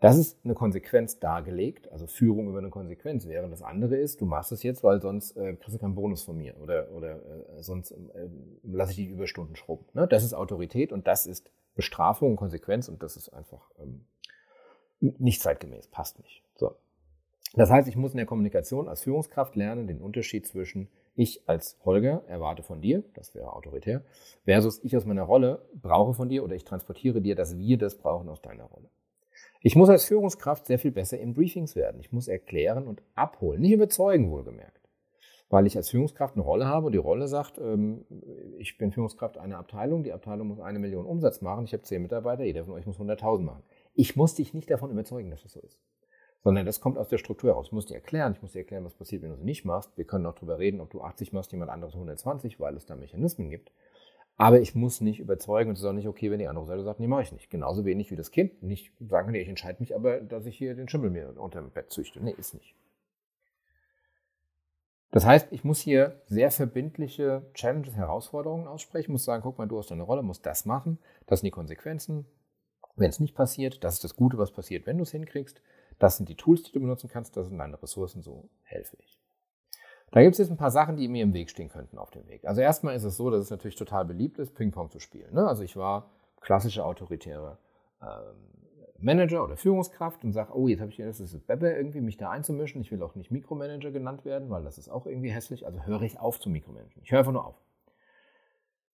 Das 0.00 0.18
ist 0.18 0.44
eine 0.44 0.52
Konsequenz 0.52 1.20
dargelegt, 1.20 1.90
also 1.90 2.06
Führung 2.06 2.50
über 2.50 2.58
eine 2.58 2.68
Konsequenz, 2.68 3.26
während 3.26 3.50
das 3.50 3.62
andere 3.62 3.96
ist, 3.96 4.20
du 4.20 4.26
machst 4.26 4.52
es 4.52 4.62
jetzt, 4.62 4.84
weil 4.84 5.00
sonst 5.00 5.34
äh, 5.38 5.54
kriegst 5.54 5.74
du 5.74 5.78
keinen 5.78 5.94
Bonus 5.94 6.22
von 6.22 6.36
mir 6.36 6.60
oder, 6.60 6.90
oder 6.90 7.14
äh, 7.14 7.62
sonst 7.62 7.92
äh, 7.92 8.28
lasse 8.62 8.90
ich 8.90 8.96
die 8.98 9.06
Überstunden 9.06 9.56
schrubben. 9.56 9.86
Ne? 9.94 10.06
Das 10.06 10.22
ist 10.22 10.34
Autorität 10.34 10.92
und 10.92 11.06
das 11.06 11.24
ist 11.24 11.50
Bestrafung 11.74 12.32
und 12.32 12.36
Konsequenz 12.36 12.90
und 12.90 13.02
das 13.02 13.16
ist 13.16 13.30
einfach 13.30 13.70
ähm, 13.78 14.04
nicht 15.00 15.40
zeitgemäß, 15.40 15.86
passt 15.88 16.18
nicht. 16.18 16.42
So. 16.56 16.76
Das 17.56 17.70
heißt, 17.70 17.88
ich 17.88 17.96
muss 17.96 18.12
in 18.12 18.16
der 18.16 18.26
Kommunikation 18.26 18.88
als 18.88 19.02
Führungskraft 19.02 19.54
lernen, 19.54 19.86
den 19.86 20.00
Unterschied 20.00 20.46
zwischen 20.46 20.88
ich 21.14 21.48
als 21.48 21.78
Holger 21.84 22.24
erwarte 22.26 22.64
von 22.64 22.80
dir, 22.80 23.04
das 23.14 23.34
wäre 23.36 23.52
autoritär, 23.52 24.02
versus 24.44 24.82
ich 24.82 24.96
aus 24.96 25.04
meiner 25.04 25.22
Rolle 25.22 25.64
brauche 25.80 26.14
von 26.14 26.28
dir 26.28 26.42
oder 26.42 26.56
ich 26.56 26.64
transportiere 26.64 27.20
dir, 27.20 27.36
dass 27.36 27.56
wir 27.56 27.78
das 27.78 27.96
brauchen 27.96 28.28
aus 28.28 28.42
deiner 28.42 28.64
Rolle. 28.64 28.88
Ich 29.60 29.76
muss 29.76 29.88
als 29.88 30.04
Führungskraft 30.04 30.66
sehr 30.66 30.80
viel 30.80 30.90
besser 30.90 31.18
in 31.18 31.32
Briefings 31.32 31.76
werden. 31.76 32.00
Ich 32.00 32.12
muss 32.12 32.26
erklären 32.26 32.88
und 32.88 33.02
abholen, 33.14 33.60
nicht 33.60 33.72
überzeugen, 33.72 34.30
wohlgemerkt. 34.30 34.80
Weil 35.48 35.66
ich 35.66 35.76
als 35.76 35.90
Führungskraft 35.90 36.34
eine 36.34 36.42
Rolle 36.42 36.66
habe 36.66 36.86
und 36.86 36.92
die 36.92 36.98
Rolle 36.98 37.28
sagt, 37.28 37.58
ähm, 37.58 38.04
ich 38.58 38.76
bin 38.78 38.90
Führungskraft 38.90 39.38
einer 39.38 39.58
Abteilung, 39.58 40.02
die 40.02 40.12
Abteilung 40.12 40.48
muss 40.48 40.58
eine 40.58 40.80
Million 40.80 41.06
Umsatz 41.06 41.40
machen, 41.40 41.66
ich 41.66 41.72
habe 41.72 41.84
zehn 41.84 42.02
Mitarbeiter, 42.02 42.42
jeder 42.42 42.64
von 42.64 42.74
euch 42.74 42.86
muss 42.86 42.98
100.000 42.98 43.42
machen. 43.42 43.62
Ich 43.94 44.16
muss 44.16 44.34
dich 44.34 44.54
nicht 44.54 44.70
davon 44.70 44.90
überzeugen, 44.90 45.30
dass 45.30 45.42
das 45.44 45.52
so 45.52 45.60
ist 45.60 45.78
sondern 46.44 46.66
das 46.66 46.80
kommt 46.80 46.98
aus 46.98 47.08
der 47.08 47.18
Struktur 47.18 47.50
heraus. 47.50 47.66
Ich 47.66 47.72
muss 47.72 47.86
dir 47.86 47.94
erklären, 47.94 48.34
ich 48.34 48.42
muss 48.42 48.52
dir 48.52 48.60
erklären, 48.60 48.84
was 48.84 48.94
passiert, 48.94 49.22
wenn 49.22 49.30
du 49.30 49.36
es 49.36 49.42
nicht 49.42 49.64
machst. 49.64 49.96
Wir 49.96 50.04
können 50.04 50.26
auch 50.26 50.34
darüber 50.34 50.58
reden, 50.58 50.80
ob 50.80 50.90
du 50.90 51.00
80 51.00 51.32
machst, 51.32 51.50
jemand 51.52 51.70
anderes 51.70 51.94
120, 51.94 52.60
weil 52.60 52.76
es 52.76 52.84
da 52.84 52.94
Mechanismen 52.94 53.48
gibt. 53.48 53.72
Aber 54.36 54.60
ich 54.60 54.74
muss 54.74 55.00
nicht 55.00 55.20
überzeugen 55.20 55.70
und 55.70 55.74
es 55.74 55.80
ist 55.80 55.86
auch 55.86 55.92
nicht 55.92 56.08
okay, 56.08 56.30
wenn 56.30 56.40
die 56.40 56.48
andere 56.48 56.66
Seite 56.66 56.82
sagt, 56.82 57.00
nee, 57.00 57.06
mache 57.06 57.22
ich 57.22 57.32
nicht. 57.32 57.50
Genauso 57.50 57.84
wenig 57.84 58.10
wie 58.10 58.16
das 58.16 58.30
Kind. 58.30 58.62
Nicht 58.62 58.92
sagen, 59.00 59.30
nee, 59.30 59.40
ich 59.40 59.48
entscheide 59.48 59.80
mich 59.80 59.94
aber, 59.94 60.20
dass 60.20 60.44
ich 60.44 60.58
hier 60.58 60.74
den 60.74 60.88
Schimmel 60.88 61.10
mir 61.10 61.40
unter 61.40 61.60
dem 61.60 61.70
Bett 61.70 61.90
züchte. 61.90 62.22
Nee, 62.22 62.34
ist 62.36 62.52
nicht. 62.52 62.74
Das 65.12 65.24
heißt, 65.24 65.52
ich 65.52 65.62
muss 65.62 65.78
hier 65.78 66.20
sehr 66.26 66.50
verbindliche 66.50 67.46
Challenges, 67.54 67.94
Herausforderungen 67.94 68.66
aussprechen, 68.66 69.04
Ich 69.04 69.08
muss 69.08 69.24
sagen, 69.24 69.44
guck 69.44 69.56
mal, 69.56 69.68
du 69.68 69.78
hast 69.78 69.92
deine 69.92 70.02
Rolle, 70.02 70.22
musst 70.22 70.44
das 70.44 70.66
machen, 70.66 70.98
das 71.26 71.40
sind 71.40 71.46
die 71.46 71.52
Konsequenzen. 71.52 72.26
Wenn 72.96 73.10
es 73.10 73.20
nicht 73.20 73.36
passiert, 73.36 73.84
das 73.84 73.94
ist 73.94 74.04
das 74.04 74.16
Gute, 74.16 74.38
was 74.38 74.50
passiert, 74.50 74.86
wenn 74.86 74.98
du 74.98 75.04
es 75.04 75.12
hinkriegst. 75.12 75.62
Das 75.98 76.16
sind 76.16 76.28
die 76.28 76.36
Tools, 76.36 76.62
die 76.62 76.72
du 76.72 76.80
benutzen 76.80 77.08
kannst, 77.08 77.36
das 77.36 77.48
sind 77.48 77.58
deine 77.58 77.80
Ressourcen, 77.80 78.22
so 78.22 78.48
helfe 78.62 78.96
ich. 79.00 79.18
Da 80.10 80.22
gibt 80.22 80.34
es 80.34 80.38
jetzt 80.38 80.50
ein 80.50 80.56
paar 80.56 80.70
Sachen, 80.70 80.96
die 80.96 81.08
mir 81.08 81.22
im 81.24 81.34
Weg 81.34 81.50
stehen 81.50 81.68
könnten 81.68 81.98
auf 81.98 82.10
dem 82.10 82.28
Weg. 82.28 82.46
Also 82.46 82.60
erstmal 82.60 82.94
ist 82.94 83.04
es 83.04 83.16
so, 83.16 83.30
dass 83.30 83.40
es 83.40 83.50
natürlich 83.50 83.74
total 83.74 84.04
beliebt 84.04 84.38
ist, 84.38 84.54
Ping-Pong 84.54 84.90
zu 84.90 85.00
spielen. 85.00 85.34
Ne? 85.34 85.46
Also 85.46 85.64
ich 85.64 85.76
war 85.76 86.10
klassische 86.40 86.84
autoritäre 86.84 87.58
ähm, 88.00 88.54
Manager 88.98 89.42
oder 89.44 89.56
Führungskraft 89.56 90.24
und 90.24 90.32
sage, 90.32 90.56
oh, 90.56 90.68
jetzt 90.68 90.80
habe 90.80 90.90
ich 90.90 90.98
das 90.98 91.20
ist 91.20 91.46
Bebe 91.46 91.68
irgendwie, 91.68 92.00
mich 92.00 92.16
da 92.16 92.30
einzumischen. 92.30 92.80
Ich 92.80 92.92
will 92.92 93.02
auch 93.02 93.14
nicht 93.16 93.30
Mikromanager 93.30 93.90
genannt 93.90 94.24
werden, 94.24 94.50
weil 94.50 94.62
das 94.62 94.78
ist 94.78 94.88
auch 94.88 95.06
irgendwie 95.06 95.30
hässlich. 95.30 95.66
Also 95.66 95.84
höre 95.84 96.02
ich 96.02 96.20
auf 96.20 96.38
zu 96.38 96.48
mikromanagen. 96.48 97.02
Ich 97.02 97.10
höre 97.10 97.18
einfach 97.18 97.32
nur 97.32 97.44
auf. 97.44 97.56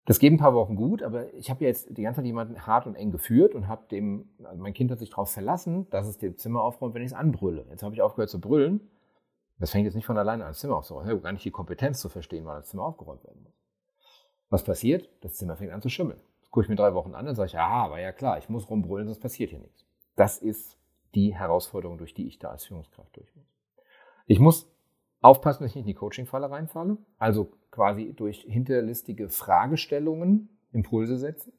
Das 0.05 0.17
geht 0.17 0.33
ein 0.33 0.37
paar 0.37 0.55
Wochen 0.55 0.75
gut, 0.75 1.03
aber 1.03 1.31
ich 1.35 1.49
habe 1.49 1.63
jetzt 1.63 1.95
die 1.95 2.01
ganze 2.01 2.19
Zeit 2.19 2.25
jemanden 2.25 2.65
hart 2.65 2.87
und 2.87 2.95
eng 2.95 3.11
geführt 3.11 3.53
und 3.53 3.67
habe 3.67 3.85
dem, 3.91 4.29
also 4.43 4.61
mein 4.61 4.73
Kind 4.73 4.89
hat 4.89 4.99
sich 4.99 5.11
darauf 5.11 5.31
verlassen, 5.31 5.87
dass 5.91 6.07
es 6.07 6.17
dem 6.17 6.37
Zimmer 6.37 6.63
aufräumt, 6.63 6.95
wenn 6.95 7.03
ich 7.03 7.11
es 7.11 7.13
anbrülle. 7.13 7.65
Jetzt 7.69 7.83
habe 7.83 7.93
ich 7.93 8.01
aufgehört 8.01 8.29
zu 8.29 8.41
brüllen. 8.41 8.89
Das 9.59 9.69
fängt 9.69 9.85
jetzt 9.85 9.93
nicht 9.93 10.07
von 10.07 10.17
alleine 10.17 10.43
an, 10.43 10.51
das 10.51 10.59
Zimmer 10.59 10.77
aufzuräumen. 10.77 11.07
Ich 11.07 11.11
habe 11.11 11.21
gar 11.21 11.31
nicht 11.31 11.45
die 11.45 11.51
Kompetenz 11.51 11.99
zu 11.99 12.09
verstehen, 12.09 12.45
weil 12.45 12.57
das 12.57 12.69
Zimmer 12.69 12.83
aufgeräumt 12.83 13.23
werden 13.23 13.43
muss. 13.43 13.53
Was 14.49 14.63
passiert? 14.63 15.07
Das 15.21 15.35
Zimmer 15.35 15.55
fängt 15.55 15.71
an 15.71 15.83
zu 15.83 15.89
schimmeln. 15.89 16.19
Das 16.41 16.49
gucke 16.49 16.65
ich 16.65 16.69
mir 16.69 16.75
drei 16.75 16.95
Wochen 16.95 17.13
an 17.13 17.27
und 17.27 17.35
sage 17.35 17.47
ich, 17.47 17.57
aha, 17.59 17.91
war 17.91 17.99
ja 17.99 18.11
klar, 18.11 18.39
ich 18.39 18.49
muss 18.49 18.69
rumbrüllen, 18.69 19.07
sonst 19.07 19.19
passiert 19.19 19.51
hier 19.51 19.59
nichts. 19.59 19.85
Das 20.15 20.39
ist 20.39 20.77
die 21.13 21.35
Herausforderung, 21.35 21.99
durch 21.99 22.15
die 22.15 22.27
ich 22.27 22.39
da 22.39 22.49
als 22.49 22.65
Führungskraft 22.65 23.15
durch 23.15 23.33
muss. 23.35 23.45
Ich 24.25 24.39
muss 24.39 24.67
Aufpassen, 25.21 25.63
dass 25.63 25.71
ich 25.71 25.75
nicht 25.75 25.83
in 25.83 25.87
die 25.87 25.93
Coaching-Falle 25.93 26.49
reinfalle. 26.49 26.97
Also 27.19 27.51
quasi 27.71 28.13
durch 28.13 28.41
hinterlistige 28.41 29.29
Fragestellungen 29.29 30.49
Impulse 30.71 31.17
setzen. 31.17 31.53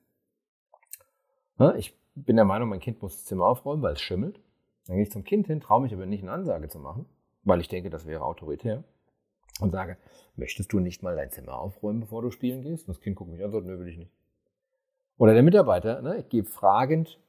Ich 1.77 1.99
bin 2.15 2.37
der 2.37 2.45
Meinung, 2.45 2.69
mein 2.69 2.81
Kind 2.81 3.01
muss 3.03 3.17
das 3.17 3.25
Zimmer 3.25 3.47
aufräumen, 3.47 3.83
weil 3.83 3.95
es 3.95 4.01
schimmelt. 4.01 4.41
Dann 4.87 4.97
gehe 4.97 5.05
ich 5.05 5.11
zum 5.13 5.25
Kind 5.25 5.47
hin, 5.47 5.61
traue 5.61 5.83
mich 5.83 5.95
aber 5.95 6.07
nicht, 6.07 6.23
eine 6.23 6.33
Ansage 6.33 6.69
zu 6.69 6.79
machen, 6.79 7.07
weil 7.45 7.61
ich 7.61 7.69
denke, 7.69 7.89
das 7.89 8.07
wäre 8.07 8.25
autoritär. 8.25 8.85
Und 9.61 9.71
sage, 9.71 9.97
möchtest 10.35 10.73
du 10.73 10.81
nicht 10.81 11.03
mal 11.03 11.15
dein 11.15 11.31
Zimmer 11.31 11.59
aufräumen, 11.59 12.01
bevor 12.01 12.23
du 12.23 12.31
spielen 12.31 12.63
gehst? 12.63 12.89
Und 12.89 12.95
das 12.97 13.01
Kind 13.01 13.17
guckt 13.17 13.31
mich 13.31 13.41
an 13.41 13.47
und 13.47 13.53
sagt, 13.53 13.67
nö, 13.67 13.79
will 13.79 13.89
ich 13.89 13.99
nicht. 13.99 14.13
Oder 15.19 15.35
der 15.35 15.43
Mitarbeiter, 15.43 16.03
ne, 16.03 16.19
ich 16.19 16.29
gebe 16.31 16.49
fragend, 16.49 17.21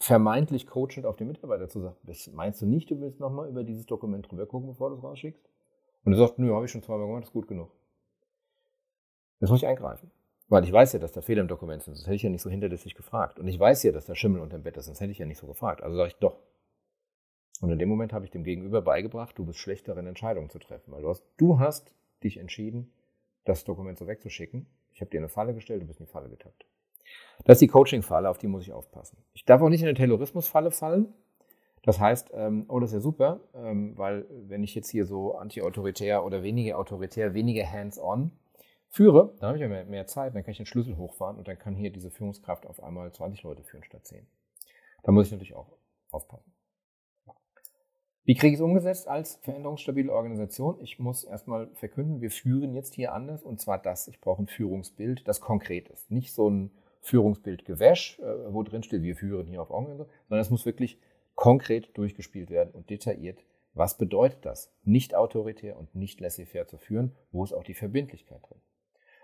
vermeintlich 0.00 0.66
coachend 0.66 1.06
auf 1.06 1.16
den 1.16 1.28
Mitarbeiter 1.28 1.68
zu 1.68 1.80
sagen, 1.80 1.96
meinst 2.32 2.60
du 2.60 2.66
nicht, 2.66 2.90
du 2.90 3.00
willst 3.00 3.20
nochmal 3.20 3.48
über 3.48 3.64
dieses 3.64 3.86
Dokument 3.86 4.30
drüber 4.30 4.46
gucken, 4.46 4.68
bevor 4.68 4.90
du 4.90 4.96
es 4.96 5.02
rausschickst? 5.02 5.48
Und 6.04 6.12
er 6.12 6.18
sagt, 6.18 6.38
nö, 6.38 6.52
habe 6.52 6.66
ich 6.66 6.70
schon 6.70 6.82
zweimal 6.82 7.06
gemacht, 7.06 7.24
ist 7.24 7.32
gut 7.32 7.48
genug. 7.48 7.70
Das 9.42 9.50
muss 9.50 9.60
ich 9.60 9.66
eingreifen. 9.66 10.12
Weil 10.48 10.62
ich 10.62 10.72
weiß 10.72 10.92
ja, 10.92 11.00
dass 11.00 11.10
da 11.10 11.20
Fehler 11.20 11.40
im 11.40 11.48
Dokument 11.48 11.82
sind, 11.82 11.96
sonst 11.96 12.06
hätte 12.06 12.14
ich 12.14 12.22
ja 12.22 12.30
nicht 12.30 12.42
so 12.42 12.48
hinterlistig 12.48 12.94
gefragt. 12.94 13.40
Und 13.40 13.48
ich 13.48 13.58
weiß 13.58 13.82
ja, 13.82 13.90
dass 13.90 14.06
da 14.06 14.14
Schimmel 14.14 14.40
unter 14.40 14.56
dem 14.56 14.62
Bett 14.62 14.76
ist, 14.76 14.86
sonst 14.86 15.00
hätte 15.00 15.10
ich 15.10 15.18
ja 15.18 15.26
nicht 15.26 15.38
so 15.38 15.48
gefragt. 15.48 15.82
Also 15.82 15.96
sage 15.96 16.10
ich 16.10 16.16
doch. 16.16 16.38
Und 17.60 17.70
in 17.70 17.78
dem 17.80 17.88
Moment 17.88 18.12
habe 18.12 18.24
ich 18.24 18.30
dem 18.30 18.44
Gegenüber 18.44 18.82
beigebracht, 18.82 19.36
du 19.36 19.44
bist 19.44 19.58
schlecht 19.58 19.88
darin, 19.88 20.06
Entscheidungen 20.06 20.48
zu 20.48 20.60
treffen. 20.60 20.92
Weil 20.92 21.02
du 21.02 21.08
hast, 21.08 21.24
du 21.38 21.58
hast 21.58 21.92
dich 22.22 22.36
entschieden, 22.36 22.92
das 23.44 23.64
Dokument 23.64 23.98
so 23.98 24.06
wegzuschicken. 24.06 24.66
Ich 24.92 25.00
habe 25.00 25.10
dir 25.10 25.18
eine 25.18 25.28
Falle 25.28 25.54
gestellt, 25.54 25.82
du 25.82 25.86
bist 25.86 25.98
in 25.98 26.06
die 26.06 26.12
Falle 26.12 26.28
getappt. 26.28 26.64
Das 27.44 27.56
ist 27.56 27.62
die 27.62 27.66
Coaching-Falle, 27.66 28.30
auf 28.30 28.38
die 28.38 28.46
muss 28.46 28.62
ich 28.62 28.72
aufpassen. 28.72 29.18
Ich 29.32 29.44
darf 29.44 29.60
auch 29.60 29.70
nicht 29.70 29.82
in 29.82 29.88
eine 29.88 29.96
Terrorismus-Falle 29.96 30.70
fallen. 30.70 31.12
Das 31.82 31.98
heißt, 31.98 32.30
ähm, 32.32 32.66
oh, 32.68 32.78
das 32.78 32.90
ist 32.90 32.94
ja 32.94 33.00
super, 33.00 33.40
ähm, 33.56 33.98
weil 33.98 34.24
wenn 34.30 34.62
ich 34.62 34.76
jetzt 34.76 34.90
hier 34.90 35.04
so 35.04 35.34
anti-autoritär 35.34 36.24
oder 36.24 36.44
weniger 36.44 36.78
autoritär, 36.78 37.34
weniger 37.34 37.68
hands-on 37.68 38.30
führe, 38.92 39.34
dann 39.40 39.48
habe 39.48 39.58
ich 39.58 39.62
ja 39.62 39.68
mehr, 39.68 39.84
mehr, 39.86 40.06
Zeit, 40.06 40.34
dann 40.34 40.44
kann 40.44 40.52
ich 40.52 40.58
den 40.58 40.66
Schlüssel 40.66 40.96
hochfahren 40.96 41.38
und 41.38 41.48
dann 41.48 41.58
kann 41.58 41.74
hier 41.74 41.90
diese 41.90 42.10
Führungskraft 42.10 42.66
auf 42.66 42.82
einmal 42.82 43.10
20 43.10 43.42
Leute 43.42 43.64
führen 43.64 43.82
statt 43.82 44.06
10. 44.06 44.26
Da 45.02 45.12
muss 45.12 45.26
ich 45.26 45.32
natürlich 45.32 45.54
auch 45.54 45.72
aufpassen. 46.10 46.52
Wie 48.24 48.34
kriege 48.34 48.52
ich 48.52 48.60
es 48.60 48.60
umgesetzt 48.60 49.08
als 49.08 49.36
veränderungsstabile 49.42 50.12
Organisation? 50.12 50.78
Ich 50.80 51.00
muss 51.00 51.24
erstmal 51.24 51.68
verkünden, 51.74 52.20
wir 52.20 52.30
führen 52.30 52.72
jetzt 52.72 52.94
hier 52.94 53.14
anders 53.14 53.42
und 53.42 53.60
zwar 53.60 53.78
das. 53.78 54.06
Ich 54.06 54.20
brauche 54.20 54.42
ein 54.42 54.46
Führungsbild, 54.46 55.26
das 55.26 55.40
konkret 55.40 55.88
ist. 55.88 56.08
Nicht 56.10 56.32
so 56.32 56.48
ein 56.48 56.70
Führungsbild 57.00 57.64
Gewäsch, 57.64 58.20
äh, 58.20 58.52
wo 58.52 58.62
drin 58.62 58.84
steht, 58.84 59.02
wir 59.02 59.16
führen 59.16 59.48
hier 59.48 59.60
auf 59.60 59.72
Augenhöhe, 59.72 60.06
sondern 60.28 60.40
es 60.40 60.50
muss 60.50 60.66
wirklich 60.66 61.00
konkret 61.34 61.96
durchgespielt 61.96 62.50
werden 62.50 62.70
und 62.72 62.90
detailliert. 62.90 63.44
Was 63.74 63.96
bedeutet 63.96 64.44
das? 64.44 64.70
Nicht 64.84 65.16
autoritär 65.16 65.76
und 65.76 65.94
nicht 65.96 66.20
laissez-faire 66.20 66.68
zu 66.68 66.76
führen? 66.78 67.16
Wo 67.32 67.42
ist 67.42 67.54
auch 67.54 67.64
die 67.64 67.74
Verbindlichkeit 67.74 68.42
drin? 68.48 68.60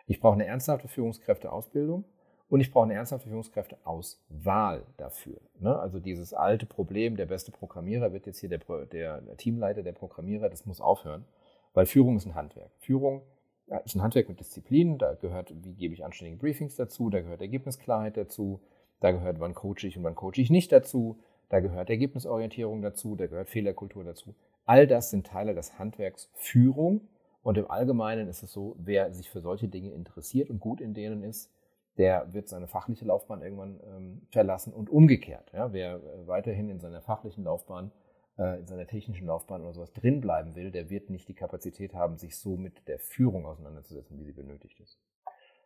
Ich 0.08 0.20
brauche 0.20 0.34
eine 0.34 0.46
ernsthafte 0.46 0.88
Führungskräfteausbildung 0.88 2.04
und 2.48 2.60
ich 2.60 2.72
brauche 2.72 2.84
eine 2.84 2.94
ernsthafte 2.94 3.28
Führungskräfteauswahl 3.28 4.86
dafür. 4.96 5.38
Ne? 5.60 5.78
Also 5.78 6.00
dieses 6.00 6.32
alte 6.32 6.64
Problem, 6.64 7.16
der 7.16 7.26
beste 7.26 7.52
Programmierer 7.52 8.14
wird 8.14 8.24
jetzt 8.24 8.40
hier 8.40 8.48
der, 8.48 8.60
der, 8.86 9.36
Teamleiter, 9.36 9.82
der 9.82 9.92
Programmierer, 9.92 10.48
das 10.48 10.64
muss 10.64 10.80
aufhören, 10.80 11.26
weil 11.74 11.84
Führung 11.84 12.16
ist 12.16 12.24
ein 12.24 12.34
Handwerk. 12.34 12.70
Führung 12.78 13.20
ja, 13.66 13.76
ist 13.78 13.96
ein 13.96 14.02
Handwerk 14.02 14.30
mit 14.30 14.40
Disziplin, 14.40 14.96
da 14.96 15.12
gehört, 15.12 15.52
wie 15.62 15.74
gebe 15.74 15.92
ich 15.92 16.02
anständige 16.02 16.38
Briefings 16.38 16.74
dazu, 16.74 17.10
da 17.10 17.20
gehört 17.20 17.42
Ergebnisklarheit 17.42 18.16
dazu, 18.16 18.62
da 19.00 19.10
gehört, 19.10 19.40
wann 19.40 19.54
coache 19.54 19.86
ich 19.86 19.98
und 19.98 20.04
wann 20.04 20.14
coache 20.14 20.40
ich 20.40 20.48
nicht 20.48 20.72
dazu, 20.72 21.18
da 21.50 21.60
gehört 21.60 21.90
Ergebnisorientierung 21.90 22.80
dazu, 22.80 23.14
da 23.14 23.26
gehört 23.26 23.50
Fehlerkultur 23.50 24.04
dazu. 24.04 24.34
All 24.64 24.86
das 24.86 25.10
sind 25.10 25.26
Teile 25.26 25.54
des 25.54 25.78
Handwerks 25.78 26.30
Führung 26.32 27.02
und 27.42 27.58
im 27.58 27.70
Allgemeinen 27.70 28.28
ist 28.28 28.42
es 28.42 28.52
so, 28.52 28.76
wer 28.78 29.12
sich 29.12 29.30
für 29.30 29.40
solche 29.40 29.68
Dinge 29.68 29.90
interessiert 29.90 30.50
und 30.50 30.60
gut 30.60 30.80
in 30.80 30.94
denen 30.94 31.22
ist, 31.22 31.50
der 31.96 32.32
wird 32.32 32.48
seine 32.48 32.68
fachliche 32.68 33.04
Laufbahn 33.04 33.42
irgendwann 33.42 33.80
ähm, 33.84 34.22
verlassen 34.30 34.72
und 34.72 34.88
umgekehrt. 34.88 35.50
Ja, 35.52 35.72
wer 35.72 35.96
äh, 35.96 36.26
weiterhin 36.26 36.70
in 36.70 36.78
seiner 36.78 37.00
fachlichen 37.00 37.44
Laufbahn 37.44 37.90
äh, 38.38 38.60
in 38.60 38.66
seiner 38.66 38.86
technischen 38.86 39.26
Laufbahn 39.26 39.62
oder 39.62 39.72
sowas 39.72 39.92
drin 39.92 40.20
bleiben 40.20 40.54
will, 40.54 40.70
der 40.70 40.90
wird 40.90 41.10
nicht 41.10 41.28
die 41.28 41.34
Kapazität 41.34 41.94
haben, 41.94 42.16
sich 42.16 42.36
so 42.36 42.56
mit 42.56 42.86
der 42.86 42.98
Führung 42.98 43.46
auseinanderzusetzen, 43.46 44.18
wie 44.18 44.24
sie 44.24 44.32
benötigt 44.32 44.78
ist. 44.80 44.98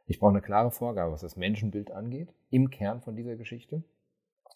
Ich 0.07 0.19
brauche 0.19 0.31
eine 0.31 0.41
klare 0.41 0.71
Vorgabe, 0.71 1.13
was 1.13 1.21
das 1.21 1.37
Menschenbild 1.37 1.91
angeht, 1.91 2.35
im 2.51 2.71
Kern 2.71 3.01
von 3.01 3.15
dieser 3.15 3.37
Geschichte, 3.37 3.85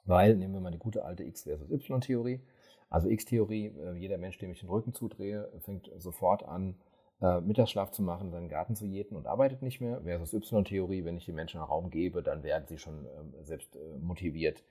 weil, 0.04 0.34
nehmen 0.36 0.54
wir 0.54 0.60
mal 0.60 0.72
die 0.72 0.78
gute 0.78 1.04
alte 1.04 1.24
X 1.24 1.44
versus 1.44 1.70
Y-Theorie, 1.70 2.40
also 2.88 3.08
X-Theorie, 3.08 3.66
äh, 3.66 3.92
jeder 3.96 4.18
Mensch, 4.18 4.38
dem 4.38 4.50
ich 4.50 4.60
den 4.60 4.68
Rücken 4.68 4.94
zudrehe, 4.94 5.50
fängt 5.60 5.90
sofort 5.98 6.44
an, 6.44 6.76
äh, 7.20 7.40
Mittagsschlaf 7.40 7.90
zu 7.90 8.02
machen, 8.02 8.30
seinen 8.30 8.48
Garten 8.48 8.74
zu 8.76 8.86
jäten 8.86 9.16
und 9.16 9.26
arbeitet 9.26 9.62
nicht 9.62 9.80
mehr. 9.80 10.02
Versus 10.02 10.32
Y-Theorie, 10.32 11.04
wenn 11.04 11.16
ich 11.16 11.26
den 11.26 11.34
Menschen 11.34 11.60
Raum 11.60 11.90
gebe, 11.90 12.22
dann 12.22 12.42
werden 12.42 12.66
sie 12.66 12.78
schon 12.78 13.06
selbst 13.42 13.76
motiviert 14.00 14.64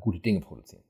gute 0.00 0.20
Dinge 0.20 0.40
produzieren. 0.40 0.84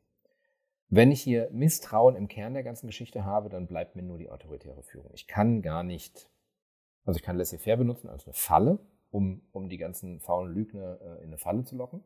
Wenn 0.93 1.13
ich 1.13 1.23
hier 1.23 1.49
Misstrauen 1.53 2.17
im 2.17 2.27
Kern 2.27 2.53
der 2.53 2.65
ganzen 2.65 2.89
Geschichte 2.89 3.25
habe, 3.25 3.49
dann 3.49 3.69
bleibt 3.69 3.95
mir 3.95 4.03
nur 4.03 4.19
die 4.19 4.29
autoritäre 4.29 4.83
Führung. 4.83 5.13
Ich 5.15 5.29
kann 5.29 5.63
gar 5.63 5.85
nicht, 5.85 6.29
also 7.05 7.17
ich 7.17 7.23
kann 7.23 7.37
laissez-faire 7.37 7.77
benutzen 7.77 8.09
als 8.09 8.27
eine 8.27 8.35
Falle, 8.35 8.81
um, 9.13 9.41
um 9.53 9.69
die 9.69 9.79
ganzen 9.79 10.19
faulen 10.19 10.53
Lügner 10.53 11.01
äh, 11.01 11.23
in 11.23 11.29
eine 11.29 11.39
Falle 11.39 11.63
zu 11.63 11.77
locken. 11.77 12.03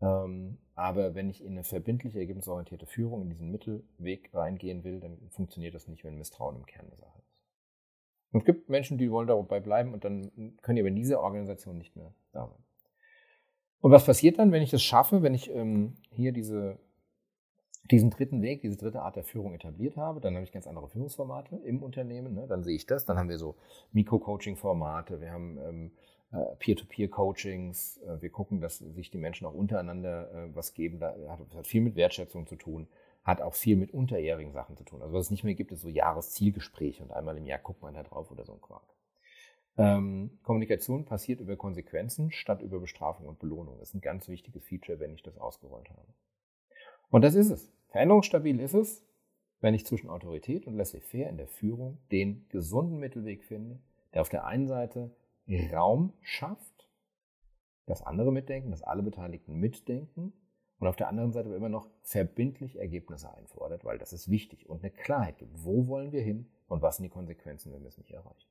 Ähm, 0.00 0.56
aber 0.74 1.14
wenn 1.14 1.28
ich 1.28 1.44
in 1.44 1.52
eine 1.52 1.64
verbindliche, 1.64 2.18
ergebnisorientierte 2.18 2.86
Führung, 2.86 3.20
in 3.20 3.28
diesen 3.28 3.50
Mittelweg 3.50 4.30
reingehen 4.32 4.82
will, 4.82 5.00
dann 5.00 5.18
funktioniert 5.28 5.74
das 5.74 5.86
nicht, 5.86 6.02
wenn 6.02 6.16
Misstrauen 6.16 6.56
im 6.56 6.64
Kern 6.64 6.88
der 6.88 6.96
Sache 6.96 7.18
ist. 7.18 7.29
Und 8.32 8.40
es 8.40 8.46
gibt 8.46 8.68
Menschen, 8.68 8.98
die 8.98 9.10
wollen 9.10 9.26
dabei 9.26 9.60
bleiben 9.60 9.92
und 9.92 10.04
dann 10.04 10.30
können 10.62 10.76
die 10.76 10.82
aber 10.82 10.88
in 10.88 10.96
dieser 10.96 11.20
Organisation 11.20 11.78
nicht 11.78 11.96
mehr 11.96 12.12
da 12.32 12.46
sein. 12.46 12.62
Und 13.80 13.90
was 13.90 14.04
passiert 14.04 14.38
dann, 14.38 14.52
wenn 14.52 14.62
ich 14.62 14.70
das 14.70 14.82
schaffe, 14.82 15.22
wenn 15.22 15.34
ich 15.34 15.50
ähm, 15.50 15.96
hier 16.10 16.32
diese 16.32 16.78
diesen 17.90 18.10
dritten 18.10 18.42
Weg, 18.42 18.60
diese 18.62 18.76
dritte 18.76 19.02
Art 19.02 19.16
der 19.16 19.24
Führung 19.24 19.54
etabliert 19.54 19.96
habe, 19.96 20.20
dann 20.20 20.34
habe 20.34 20.44
ich 20.44 20.52
ganz 20.52 20.66
andere 20.66 20.88
Führungsformate 20.88 21.56
im 21.56 21.82
Unternehmen. 21.82 22.34
Ne? 22.34 22.46
Dann 22.46 22.62
sehe 22.62 22.76
ich 22.76 22.86
das. 22.86 23.04
Dann 23.04 23.18
haben 23.18 23.28
wir 23.28 23.38
so 23.38 23.56
Mikro-Coaching-Formate, 23.92 25.20
wir 25.20 25.32
haben 25.32 25.58
ähm, 25.58 25.92
äh, 26.32 26.54
Peer-to-Peer-Coachings. 26.58 27.98
Äh, 27.98 28.22
wir 28.22 28.30
gucken, 28.30 28.60
dass 28.60 28.78
sich 28.78 29.10
die 29.10 29.18
Menschen 29.18 29.46
auch 29.46 29.54
untereinander 29.54 30.32
äh, 30.32 30.54
was 30.54 30.74
geben. 30.74 31.00
Das 31.00 31.14
hat 31.54 31.66
viel 31.66 31.80
mit 31.80 31.96
Wertschätzung 31.96 32.46
zu 32.46 32.56
tun, 32.56 32.86
hat 33.22 33.40
auch 33.40 33.54
viel 33.54 33.76
mit 33.76 33.92
unterjährigen 33.92 34.52
Sachen 34.52 34.76
zu 34.76 34.84
tun. 34.84 35.02
Also 35.02 35.14
was 35.14 35.26
es 35.26 35.30
nicht 35.30 35.44
mehr 35.44 35.54
gibt, 35.54 35.72
ist 35.72 35.82
so 35.82 35.88
Jahreszielgespräche 35.88 37.02
und 37.02 37.12
einmal 37.12 37.36
im 37.36 37.46
Jahr 37.46 37.58
guckt 37.58 37.82
man 37.82 37.94
da 37.94 38.02
drauf 38.02 38.30
oder 38.30 38.44
so 38.44 38.54
ein 38.54 38.60
Quark. 38.60 38.94
Ähm, 39.76 40.38
Kommunikation 40.42 41.04
passiert 41.04 41.40
über 41.40 41.56
Konsequenzen 41.56 42.32
statt 42.32 42.62
über 42.62 42.80
Bestrafung 42.80 43.26
und 43.26 43.38
Belohnung. 43.38 43.78
Das 43.78 43.90
ist 43.90 43.94
ein 43.94 44.00
ganz 44.00 44.28
wichtiges 44.28 44.64
Feature, 44.64 44.98
wenn 44.98 45.14
ich 45.14 45.22
das 45.22 45.38
ausgerollt 45.38 45.90
habe. 45.90 46.14
Und 47.10 47.22
das 47.22 47.34
ist 47.34 47.50
es. 47.50 47.72
Veränderungsstabil 47.88 48.60
ist 48.60 48.74
es, 48.74 49.04
wenn 49.60 49.74
ich 49.74 49.86
zwischen 49.86 50.08
Autorität 50.08 50.66
und 50.66 50.76
laissez-faire 50.76 51.28
in 51.28 51.36
der 51.36 51.48
Führung 51.48 51.98
den 52.10 52.46
gesunden 52.48 52.98
Mittelweg 52.98 53.44
finde, 53.44 53.80
der 54.14 54.22
auf 54.22 54.28
der 54.28 54.46
einen 54.46 54.66
Seite 54.66 55.14
Raum 55.72 56.12
schafft, 56.22 56.88
dass 57.86 58.02
andere 58.02 58.32
mitdenken, 58.32 58.70
dass 58.70 58.82
alle 58.82 59.02
Beteiligten 59.02 59.54
mitdenken 59.54 60.32
und 60.80 60.88
auf 60.88 60.96
der 60.96 61.08
anderen 61.08 61.32
Seite 61.32 61.48
aber 61.48 61.56
immer 61.56 61.68
noch 61.68 61.88
verbindlich 62.02 62.78
Ergebnisse 62.78 63.32
einfordert, 63.32 63.84
weil 63.84 63.98
das 63.98 64.12
ist 64.12 64.30
wichtig 64.30 64.68
und 64.68 64.82
eine 64.82 64.90
Klarheit 64.90 65.38
gibt. 65.38 65.64
Wo 65.64 65.86
wollen 65.86 66.10
wir 66.10 66.22
hin 66.22 66.50
und 66.68 66.82
was 66.82 66.96
sind 66.96 67.04
die 67.04 67.10
Konsequenzen, 67.10 67.72
wenn 67.72 67.82
wir 67.82 67.88
es 67.88 67.98
nicht 67.98 68.10
erreichen? 68.10 68.48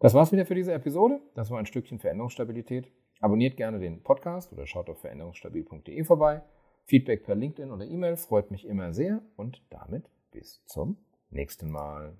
Das 0.00 0.12
war's 0.12 0.32
wieder 0.32 0.44
für 0.44 0.56
diese 0.56 0.72
Episode. 0.72 1.20
Das 1.34 1.50
war 1.50 1.58
ein 1.58 1.66
Stückchen 1.66 2.00
Veränderungsstabilität. 2.00 2.90
Abonniert 3.20 3.56
gerne 3.56 3.78
den 3.78 4.02
Podcast 4.02 4.52
oder 4.52 4.66
schaut 4.66 4.90
auf 4.90 5.00
veränderungsstabil.de 5.00 6.04
vorbei. 6.04 6.42
Feedback 6.84 7.24
per 7.24 7.36
LinkedIn 7.36 7.70
oder 7.70 7.86
E-Mail 7.86 8.16
freut 8.16 8.50
mich 8.50 8.66
immer 8.66 8.92
sehr 8.92 9.22
und 9.36 9.62
damit 9.70 10.10
bis 10.32 10.62
zum 10.66 10.98
nächsten 11.30 11.70
Mal. 11.70 12.16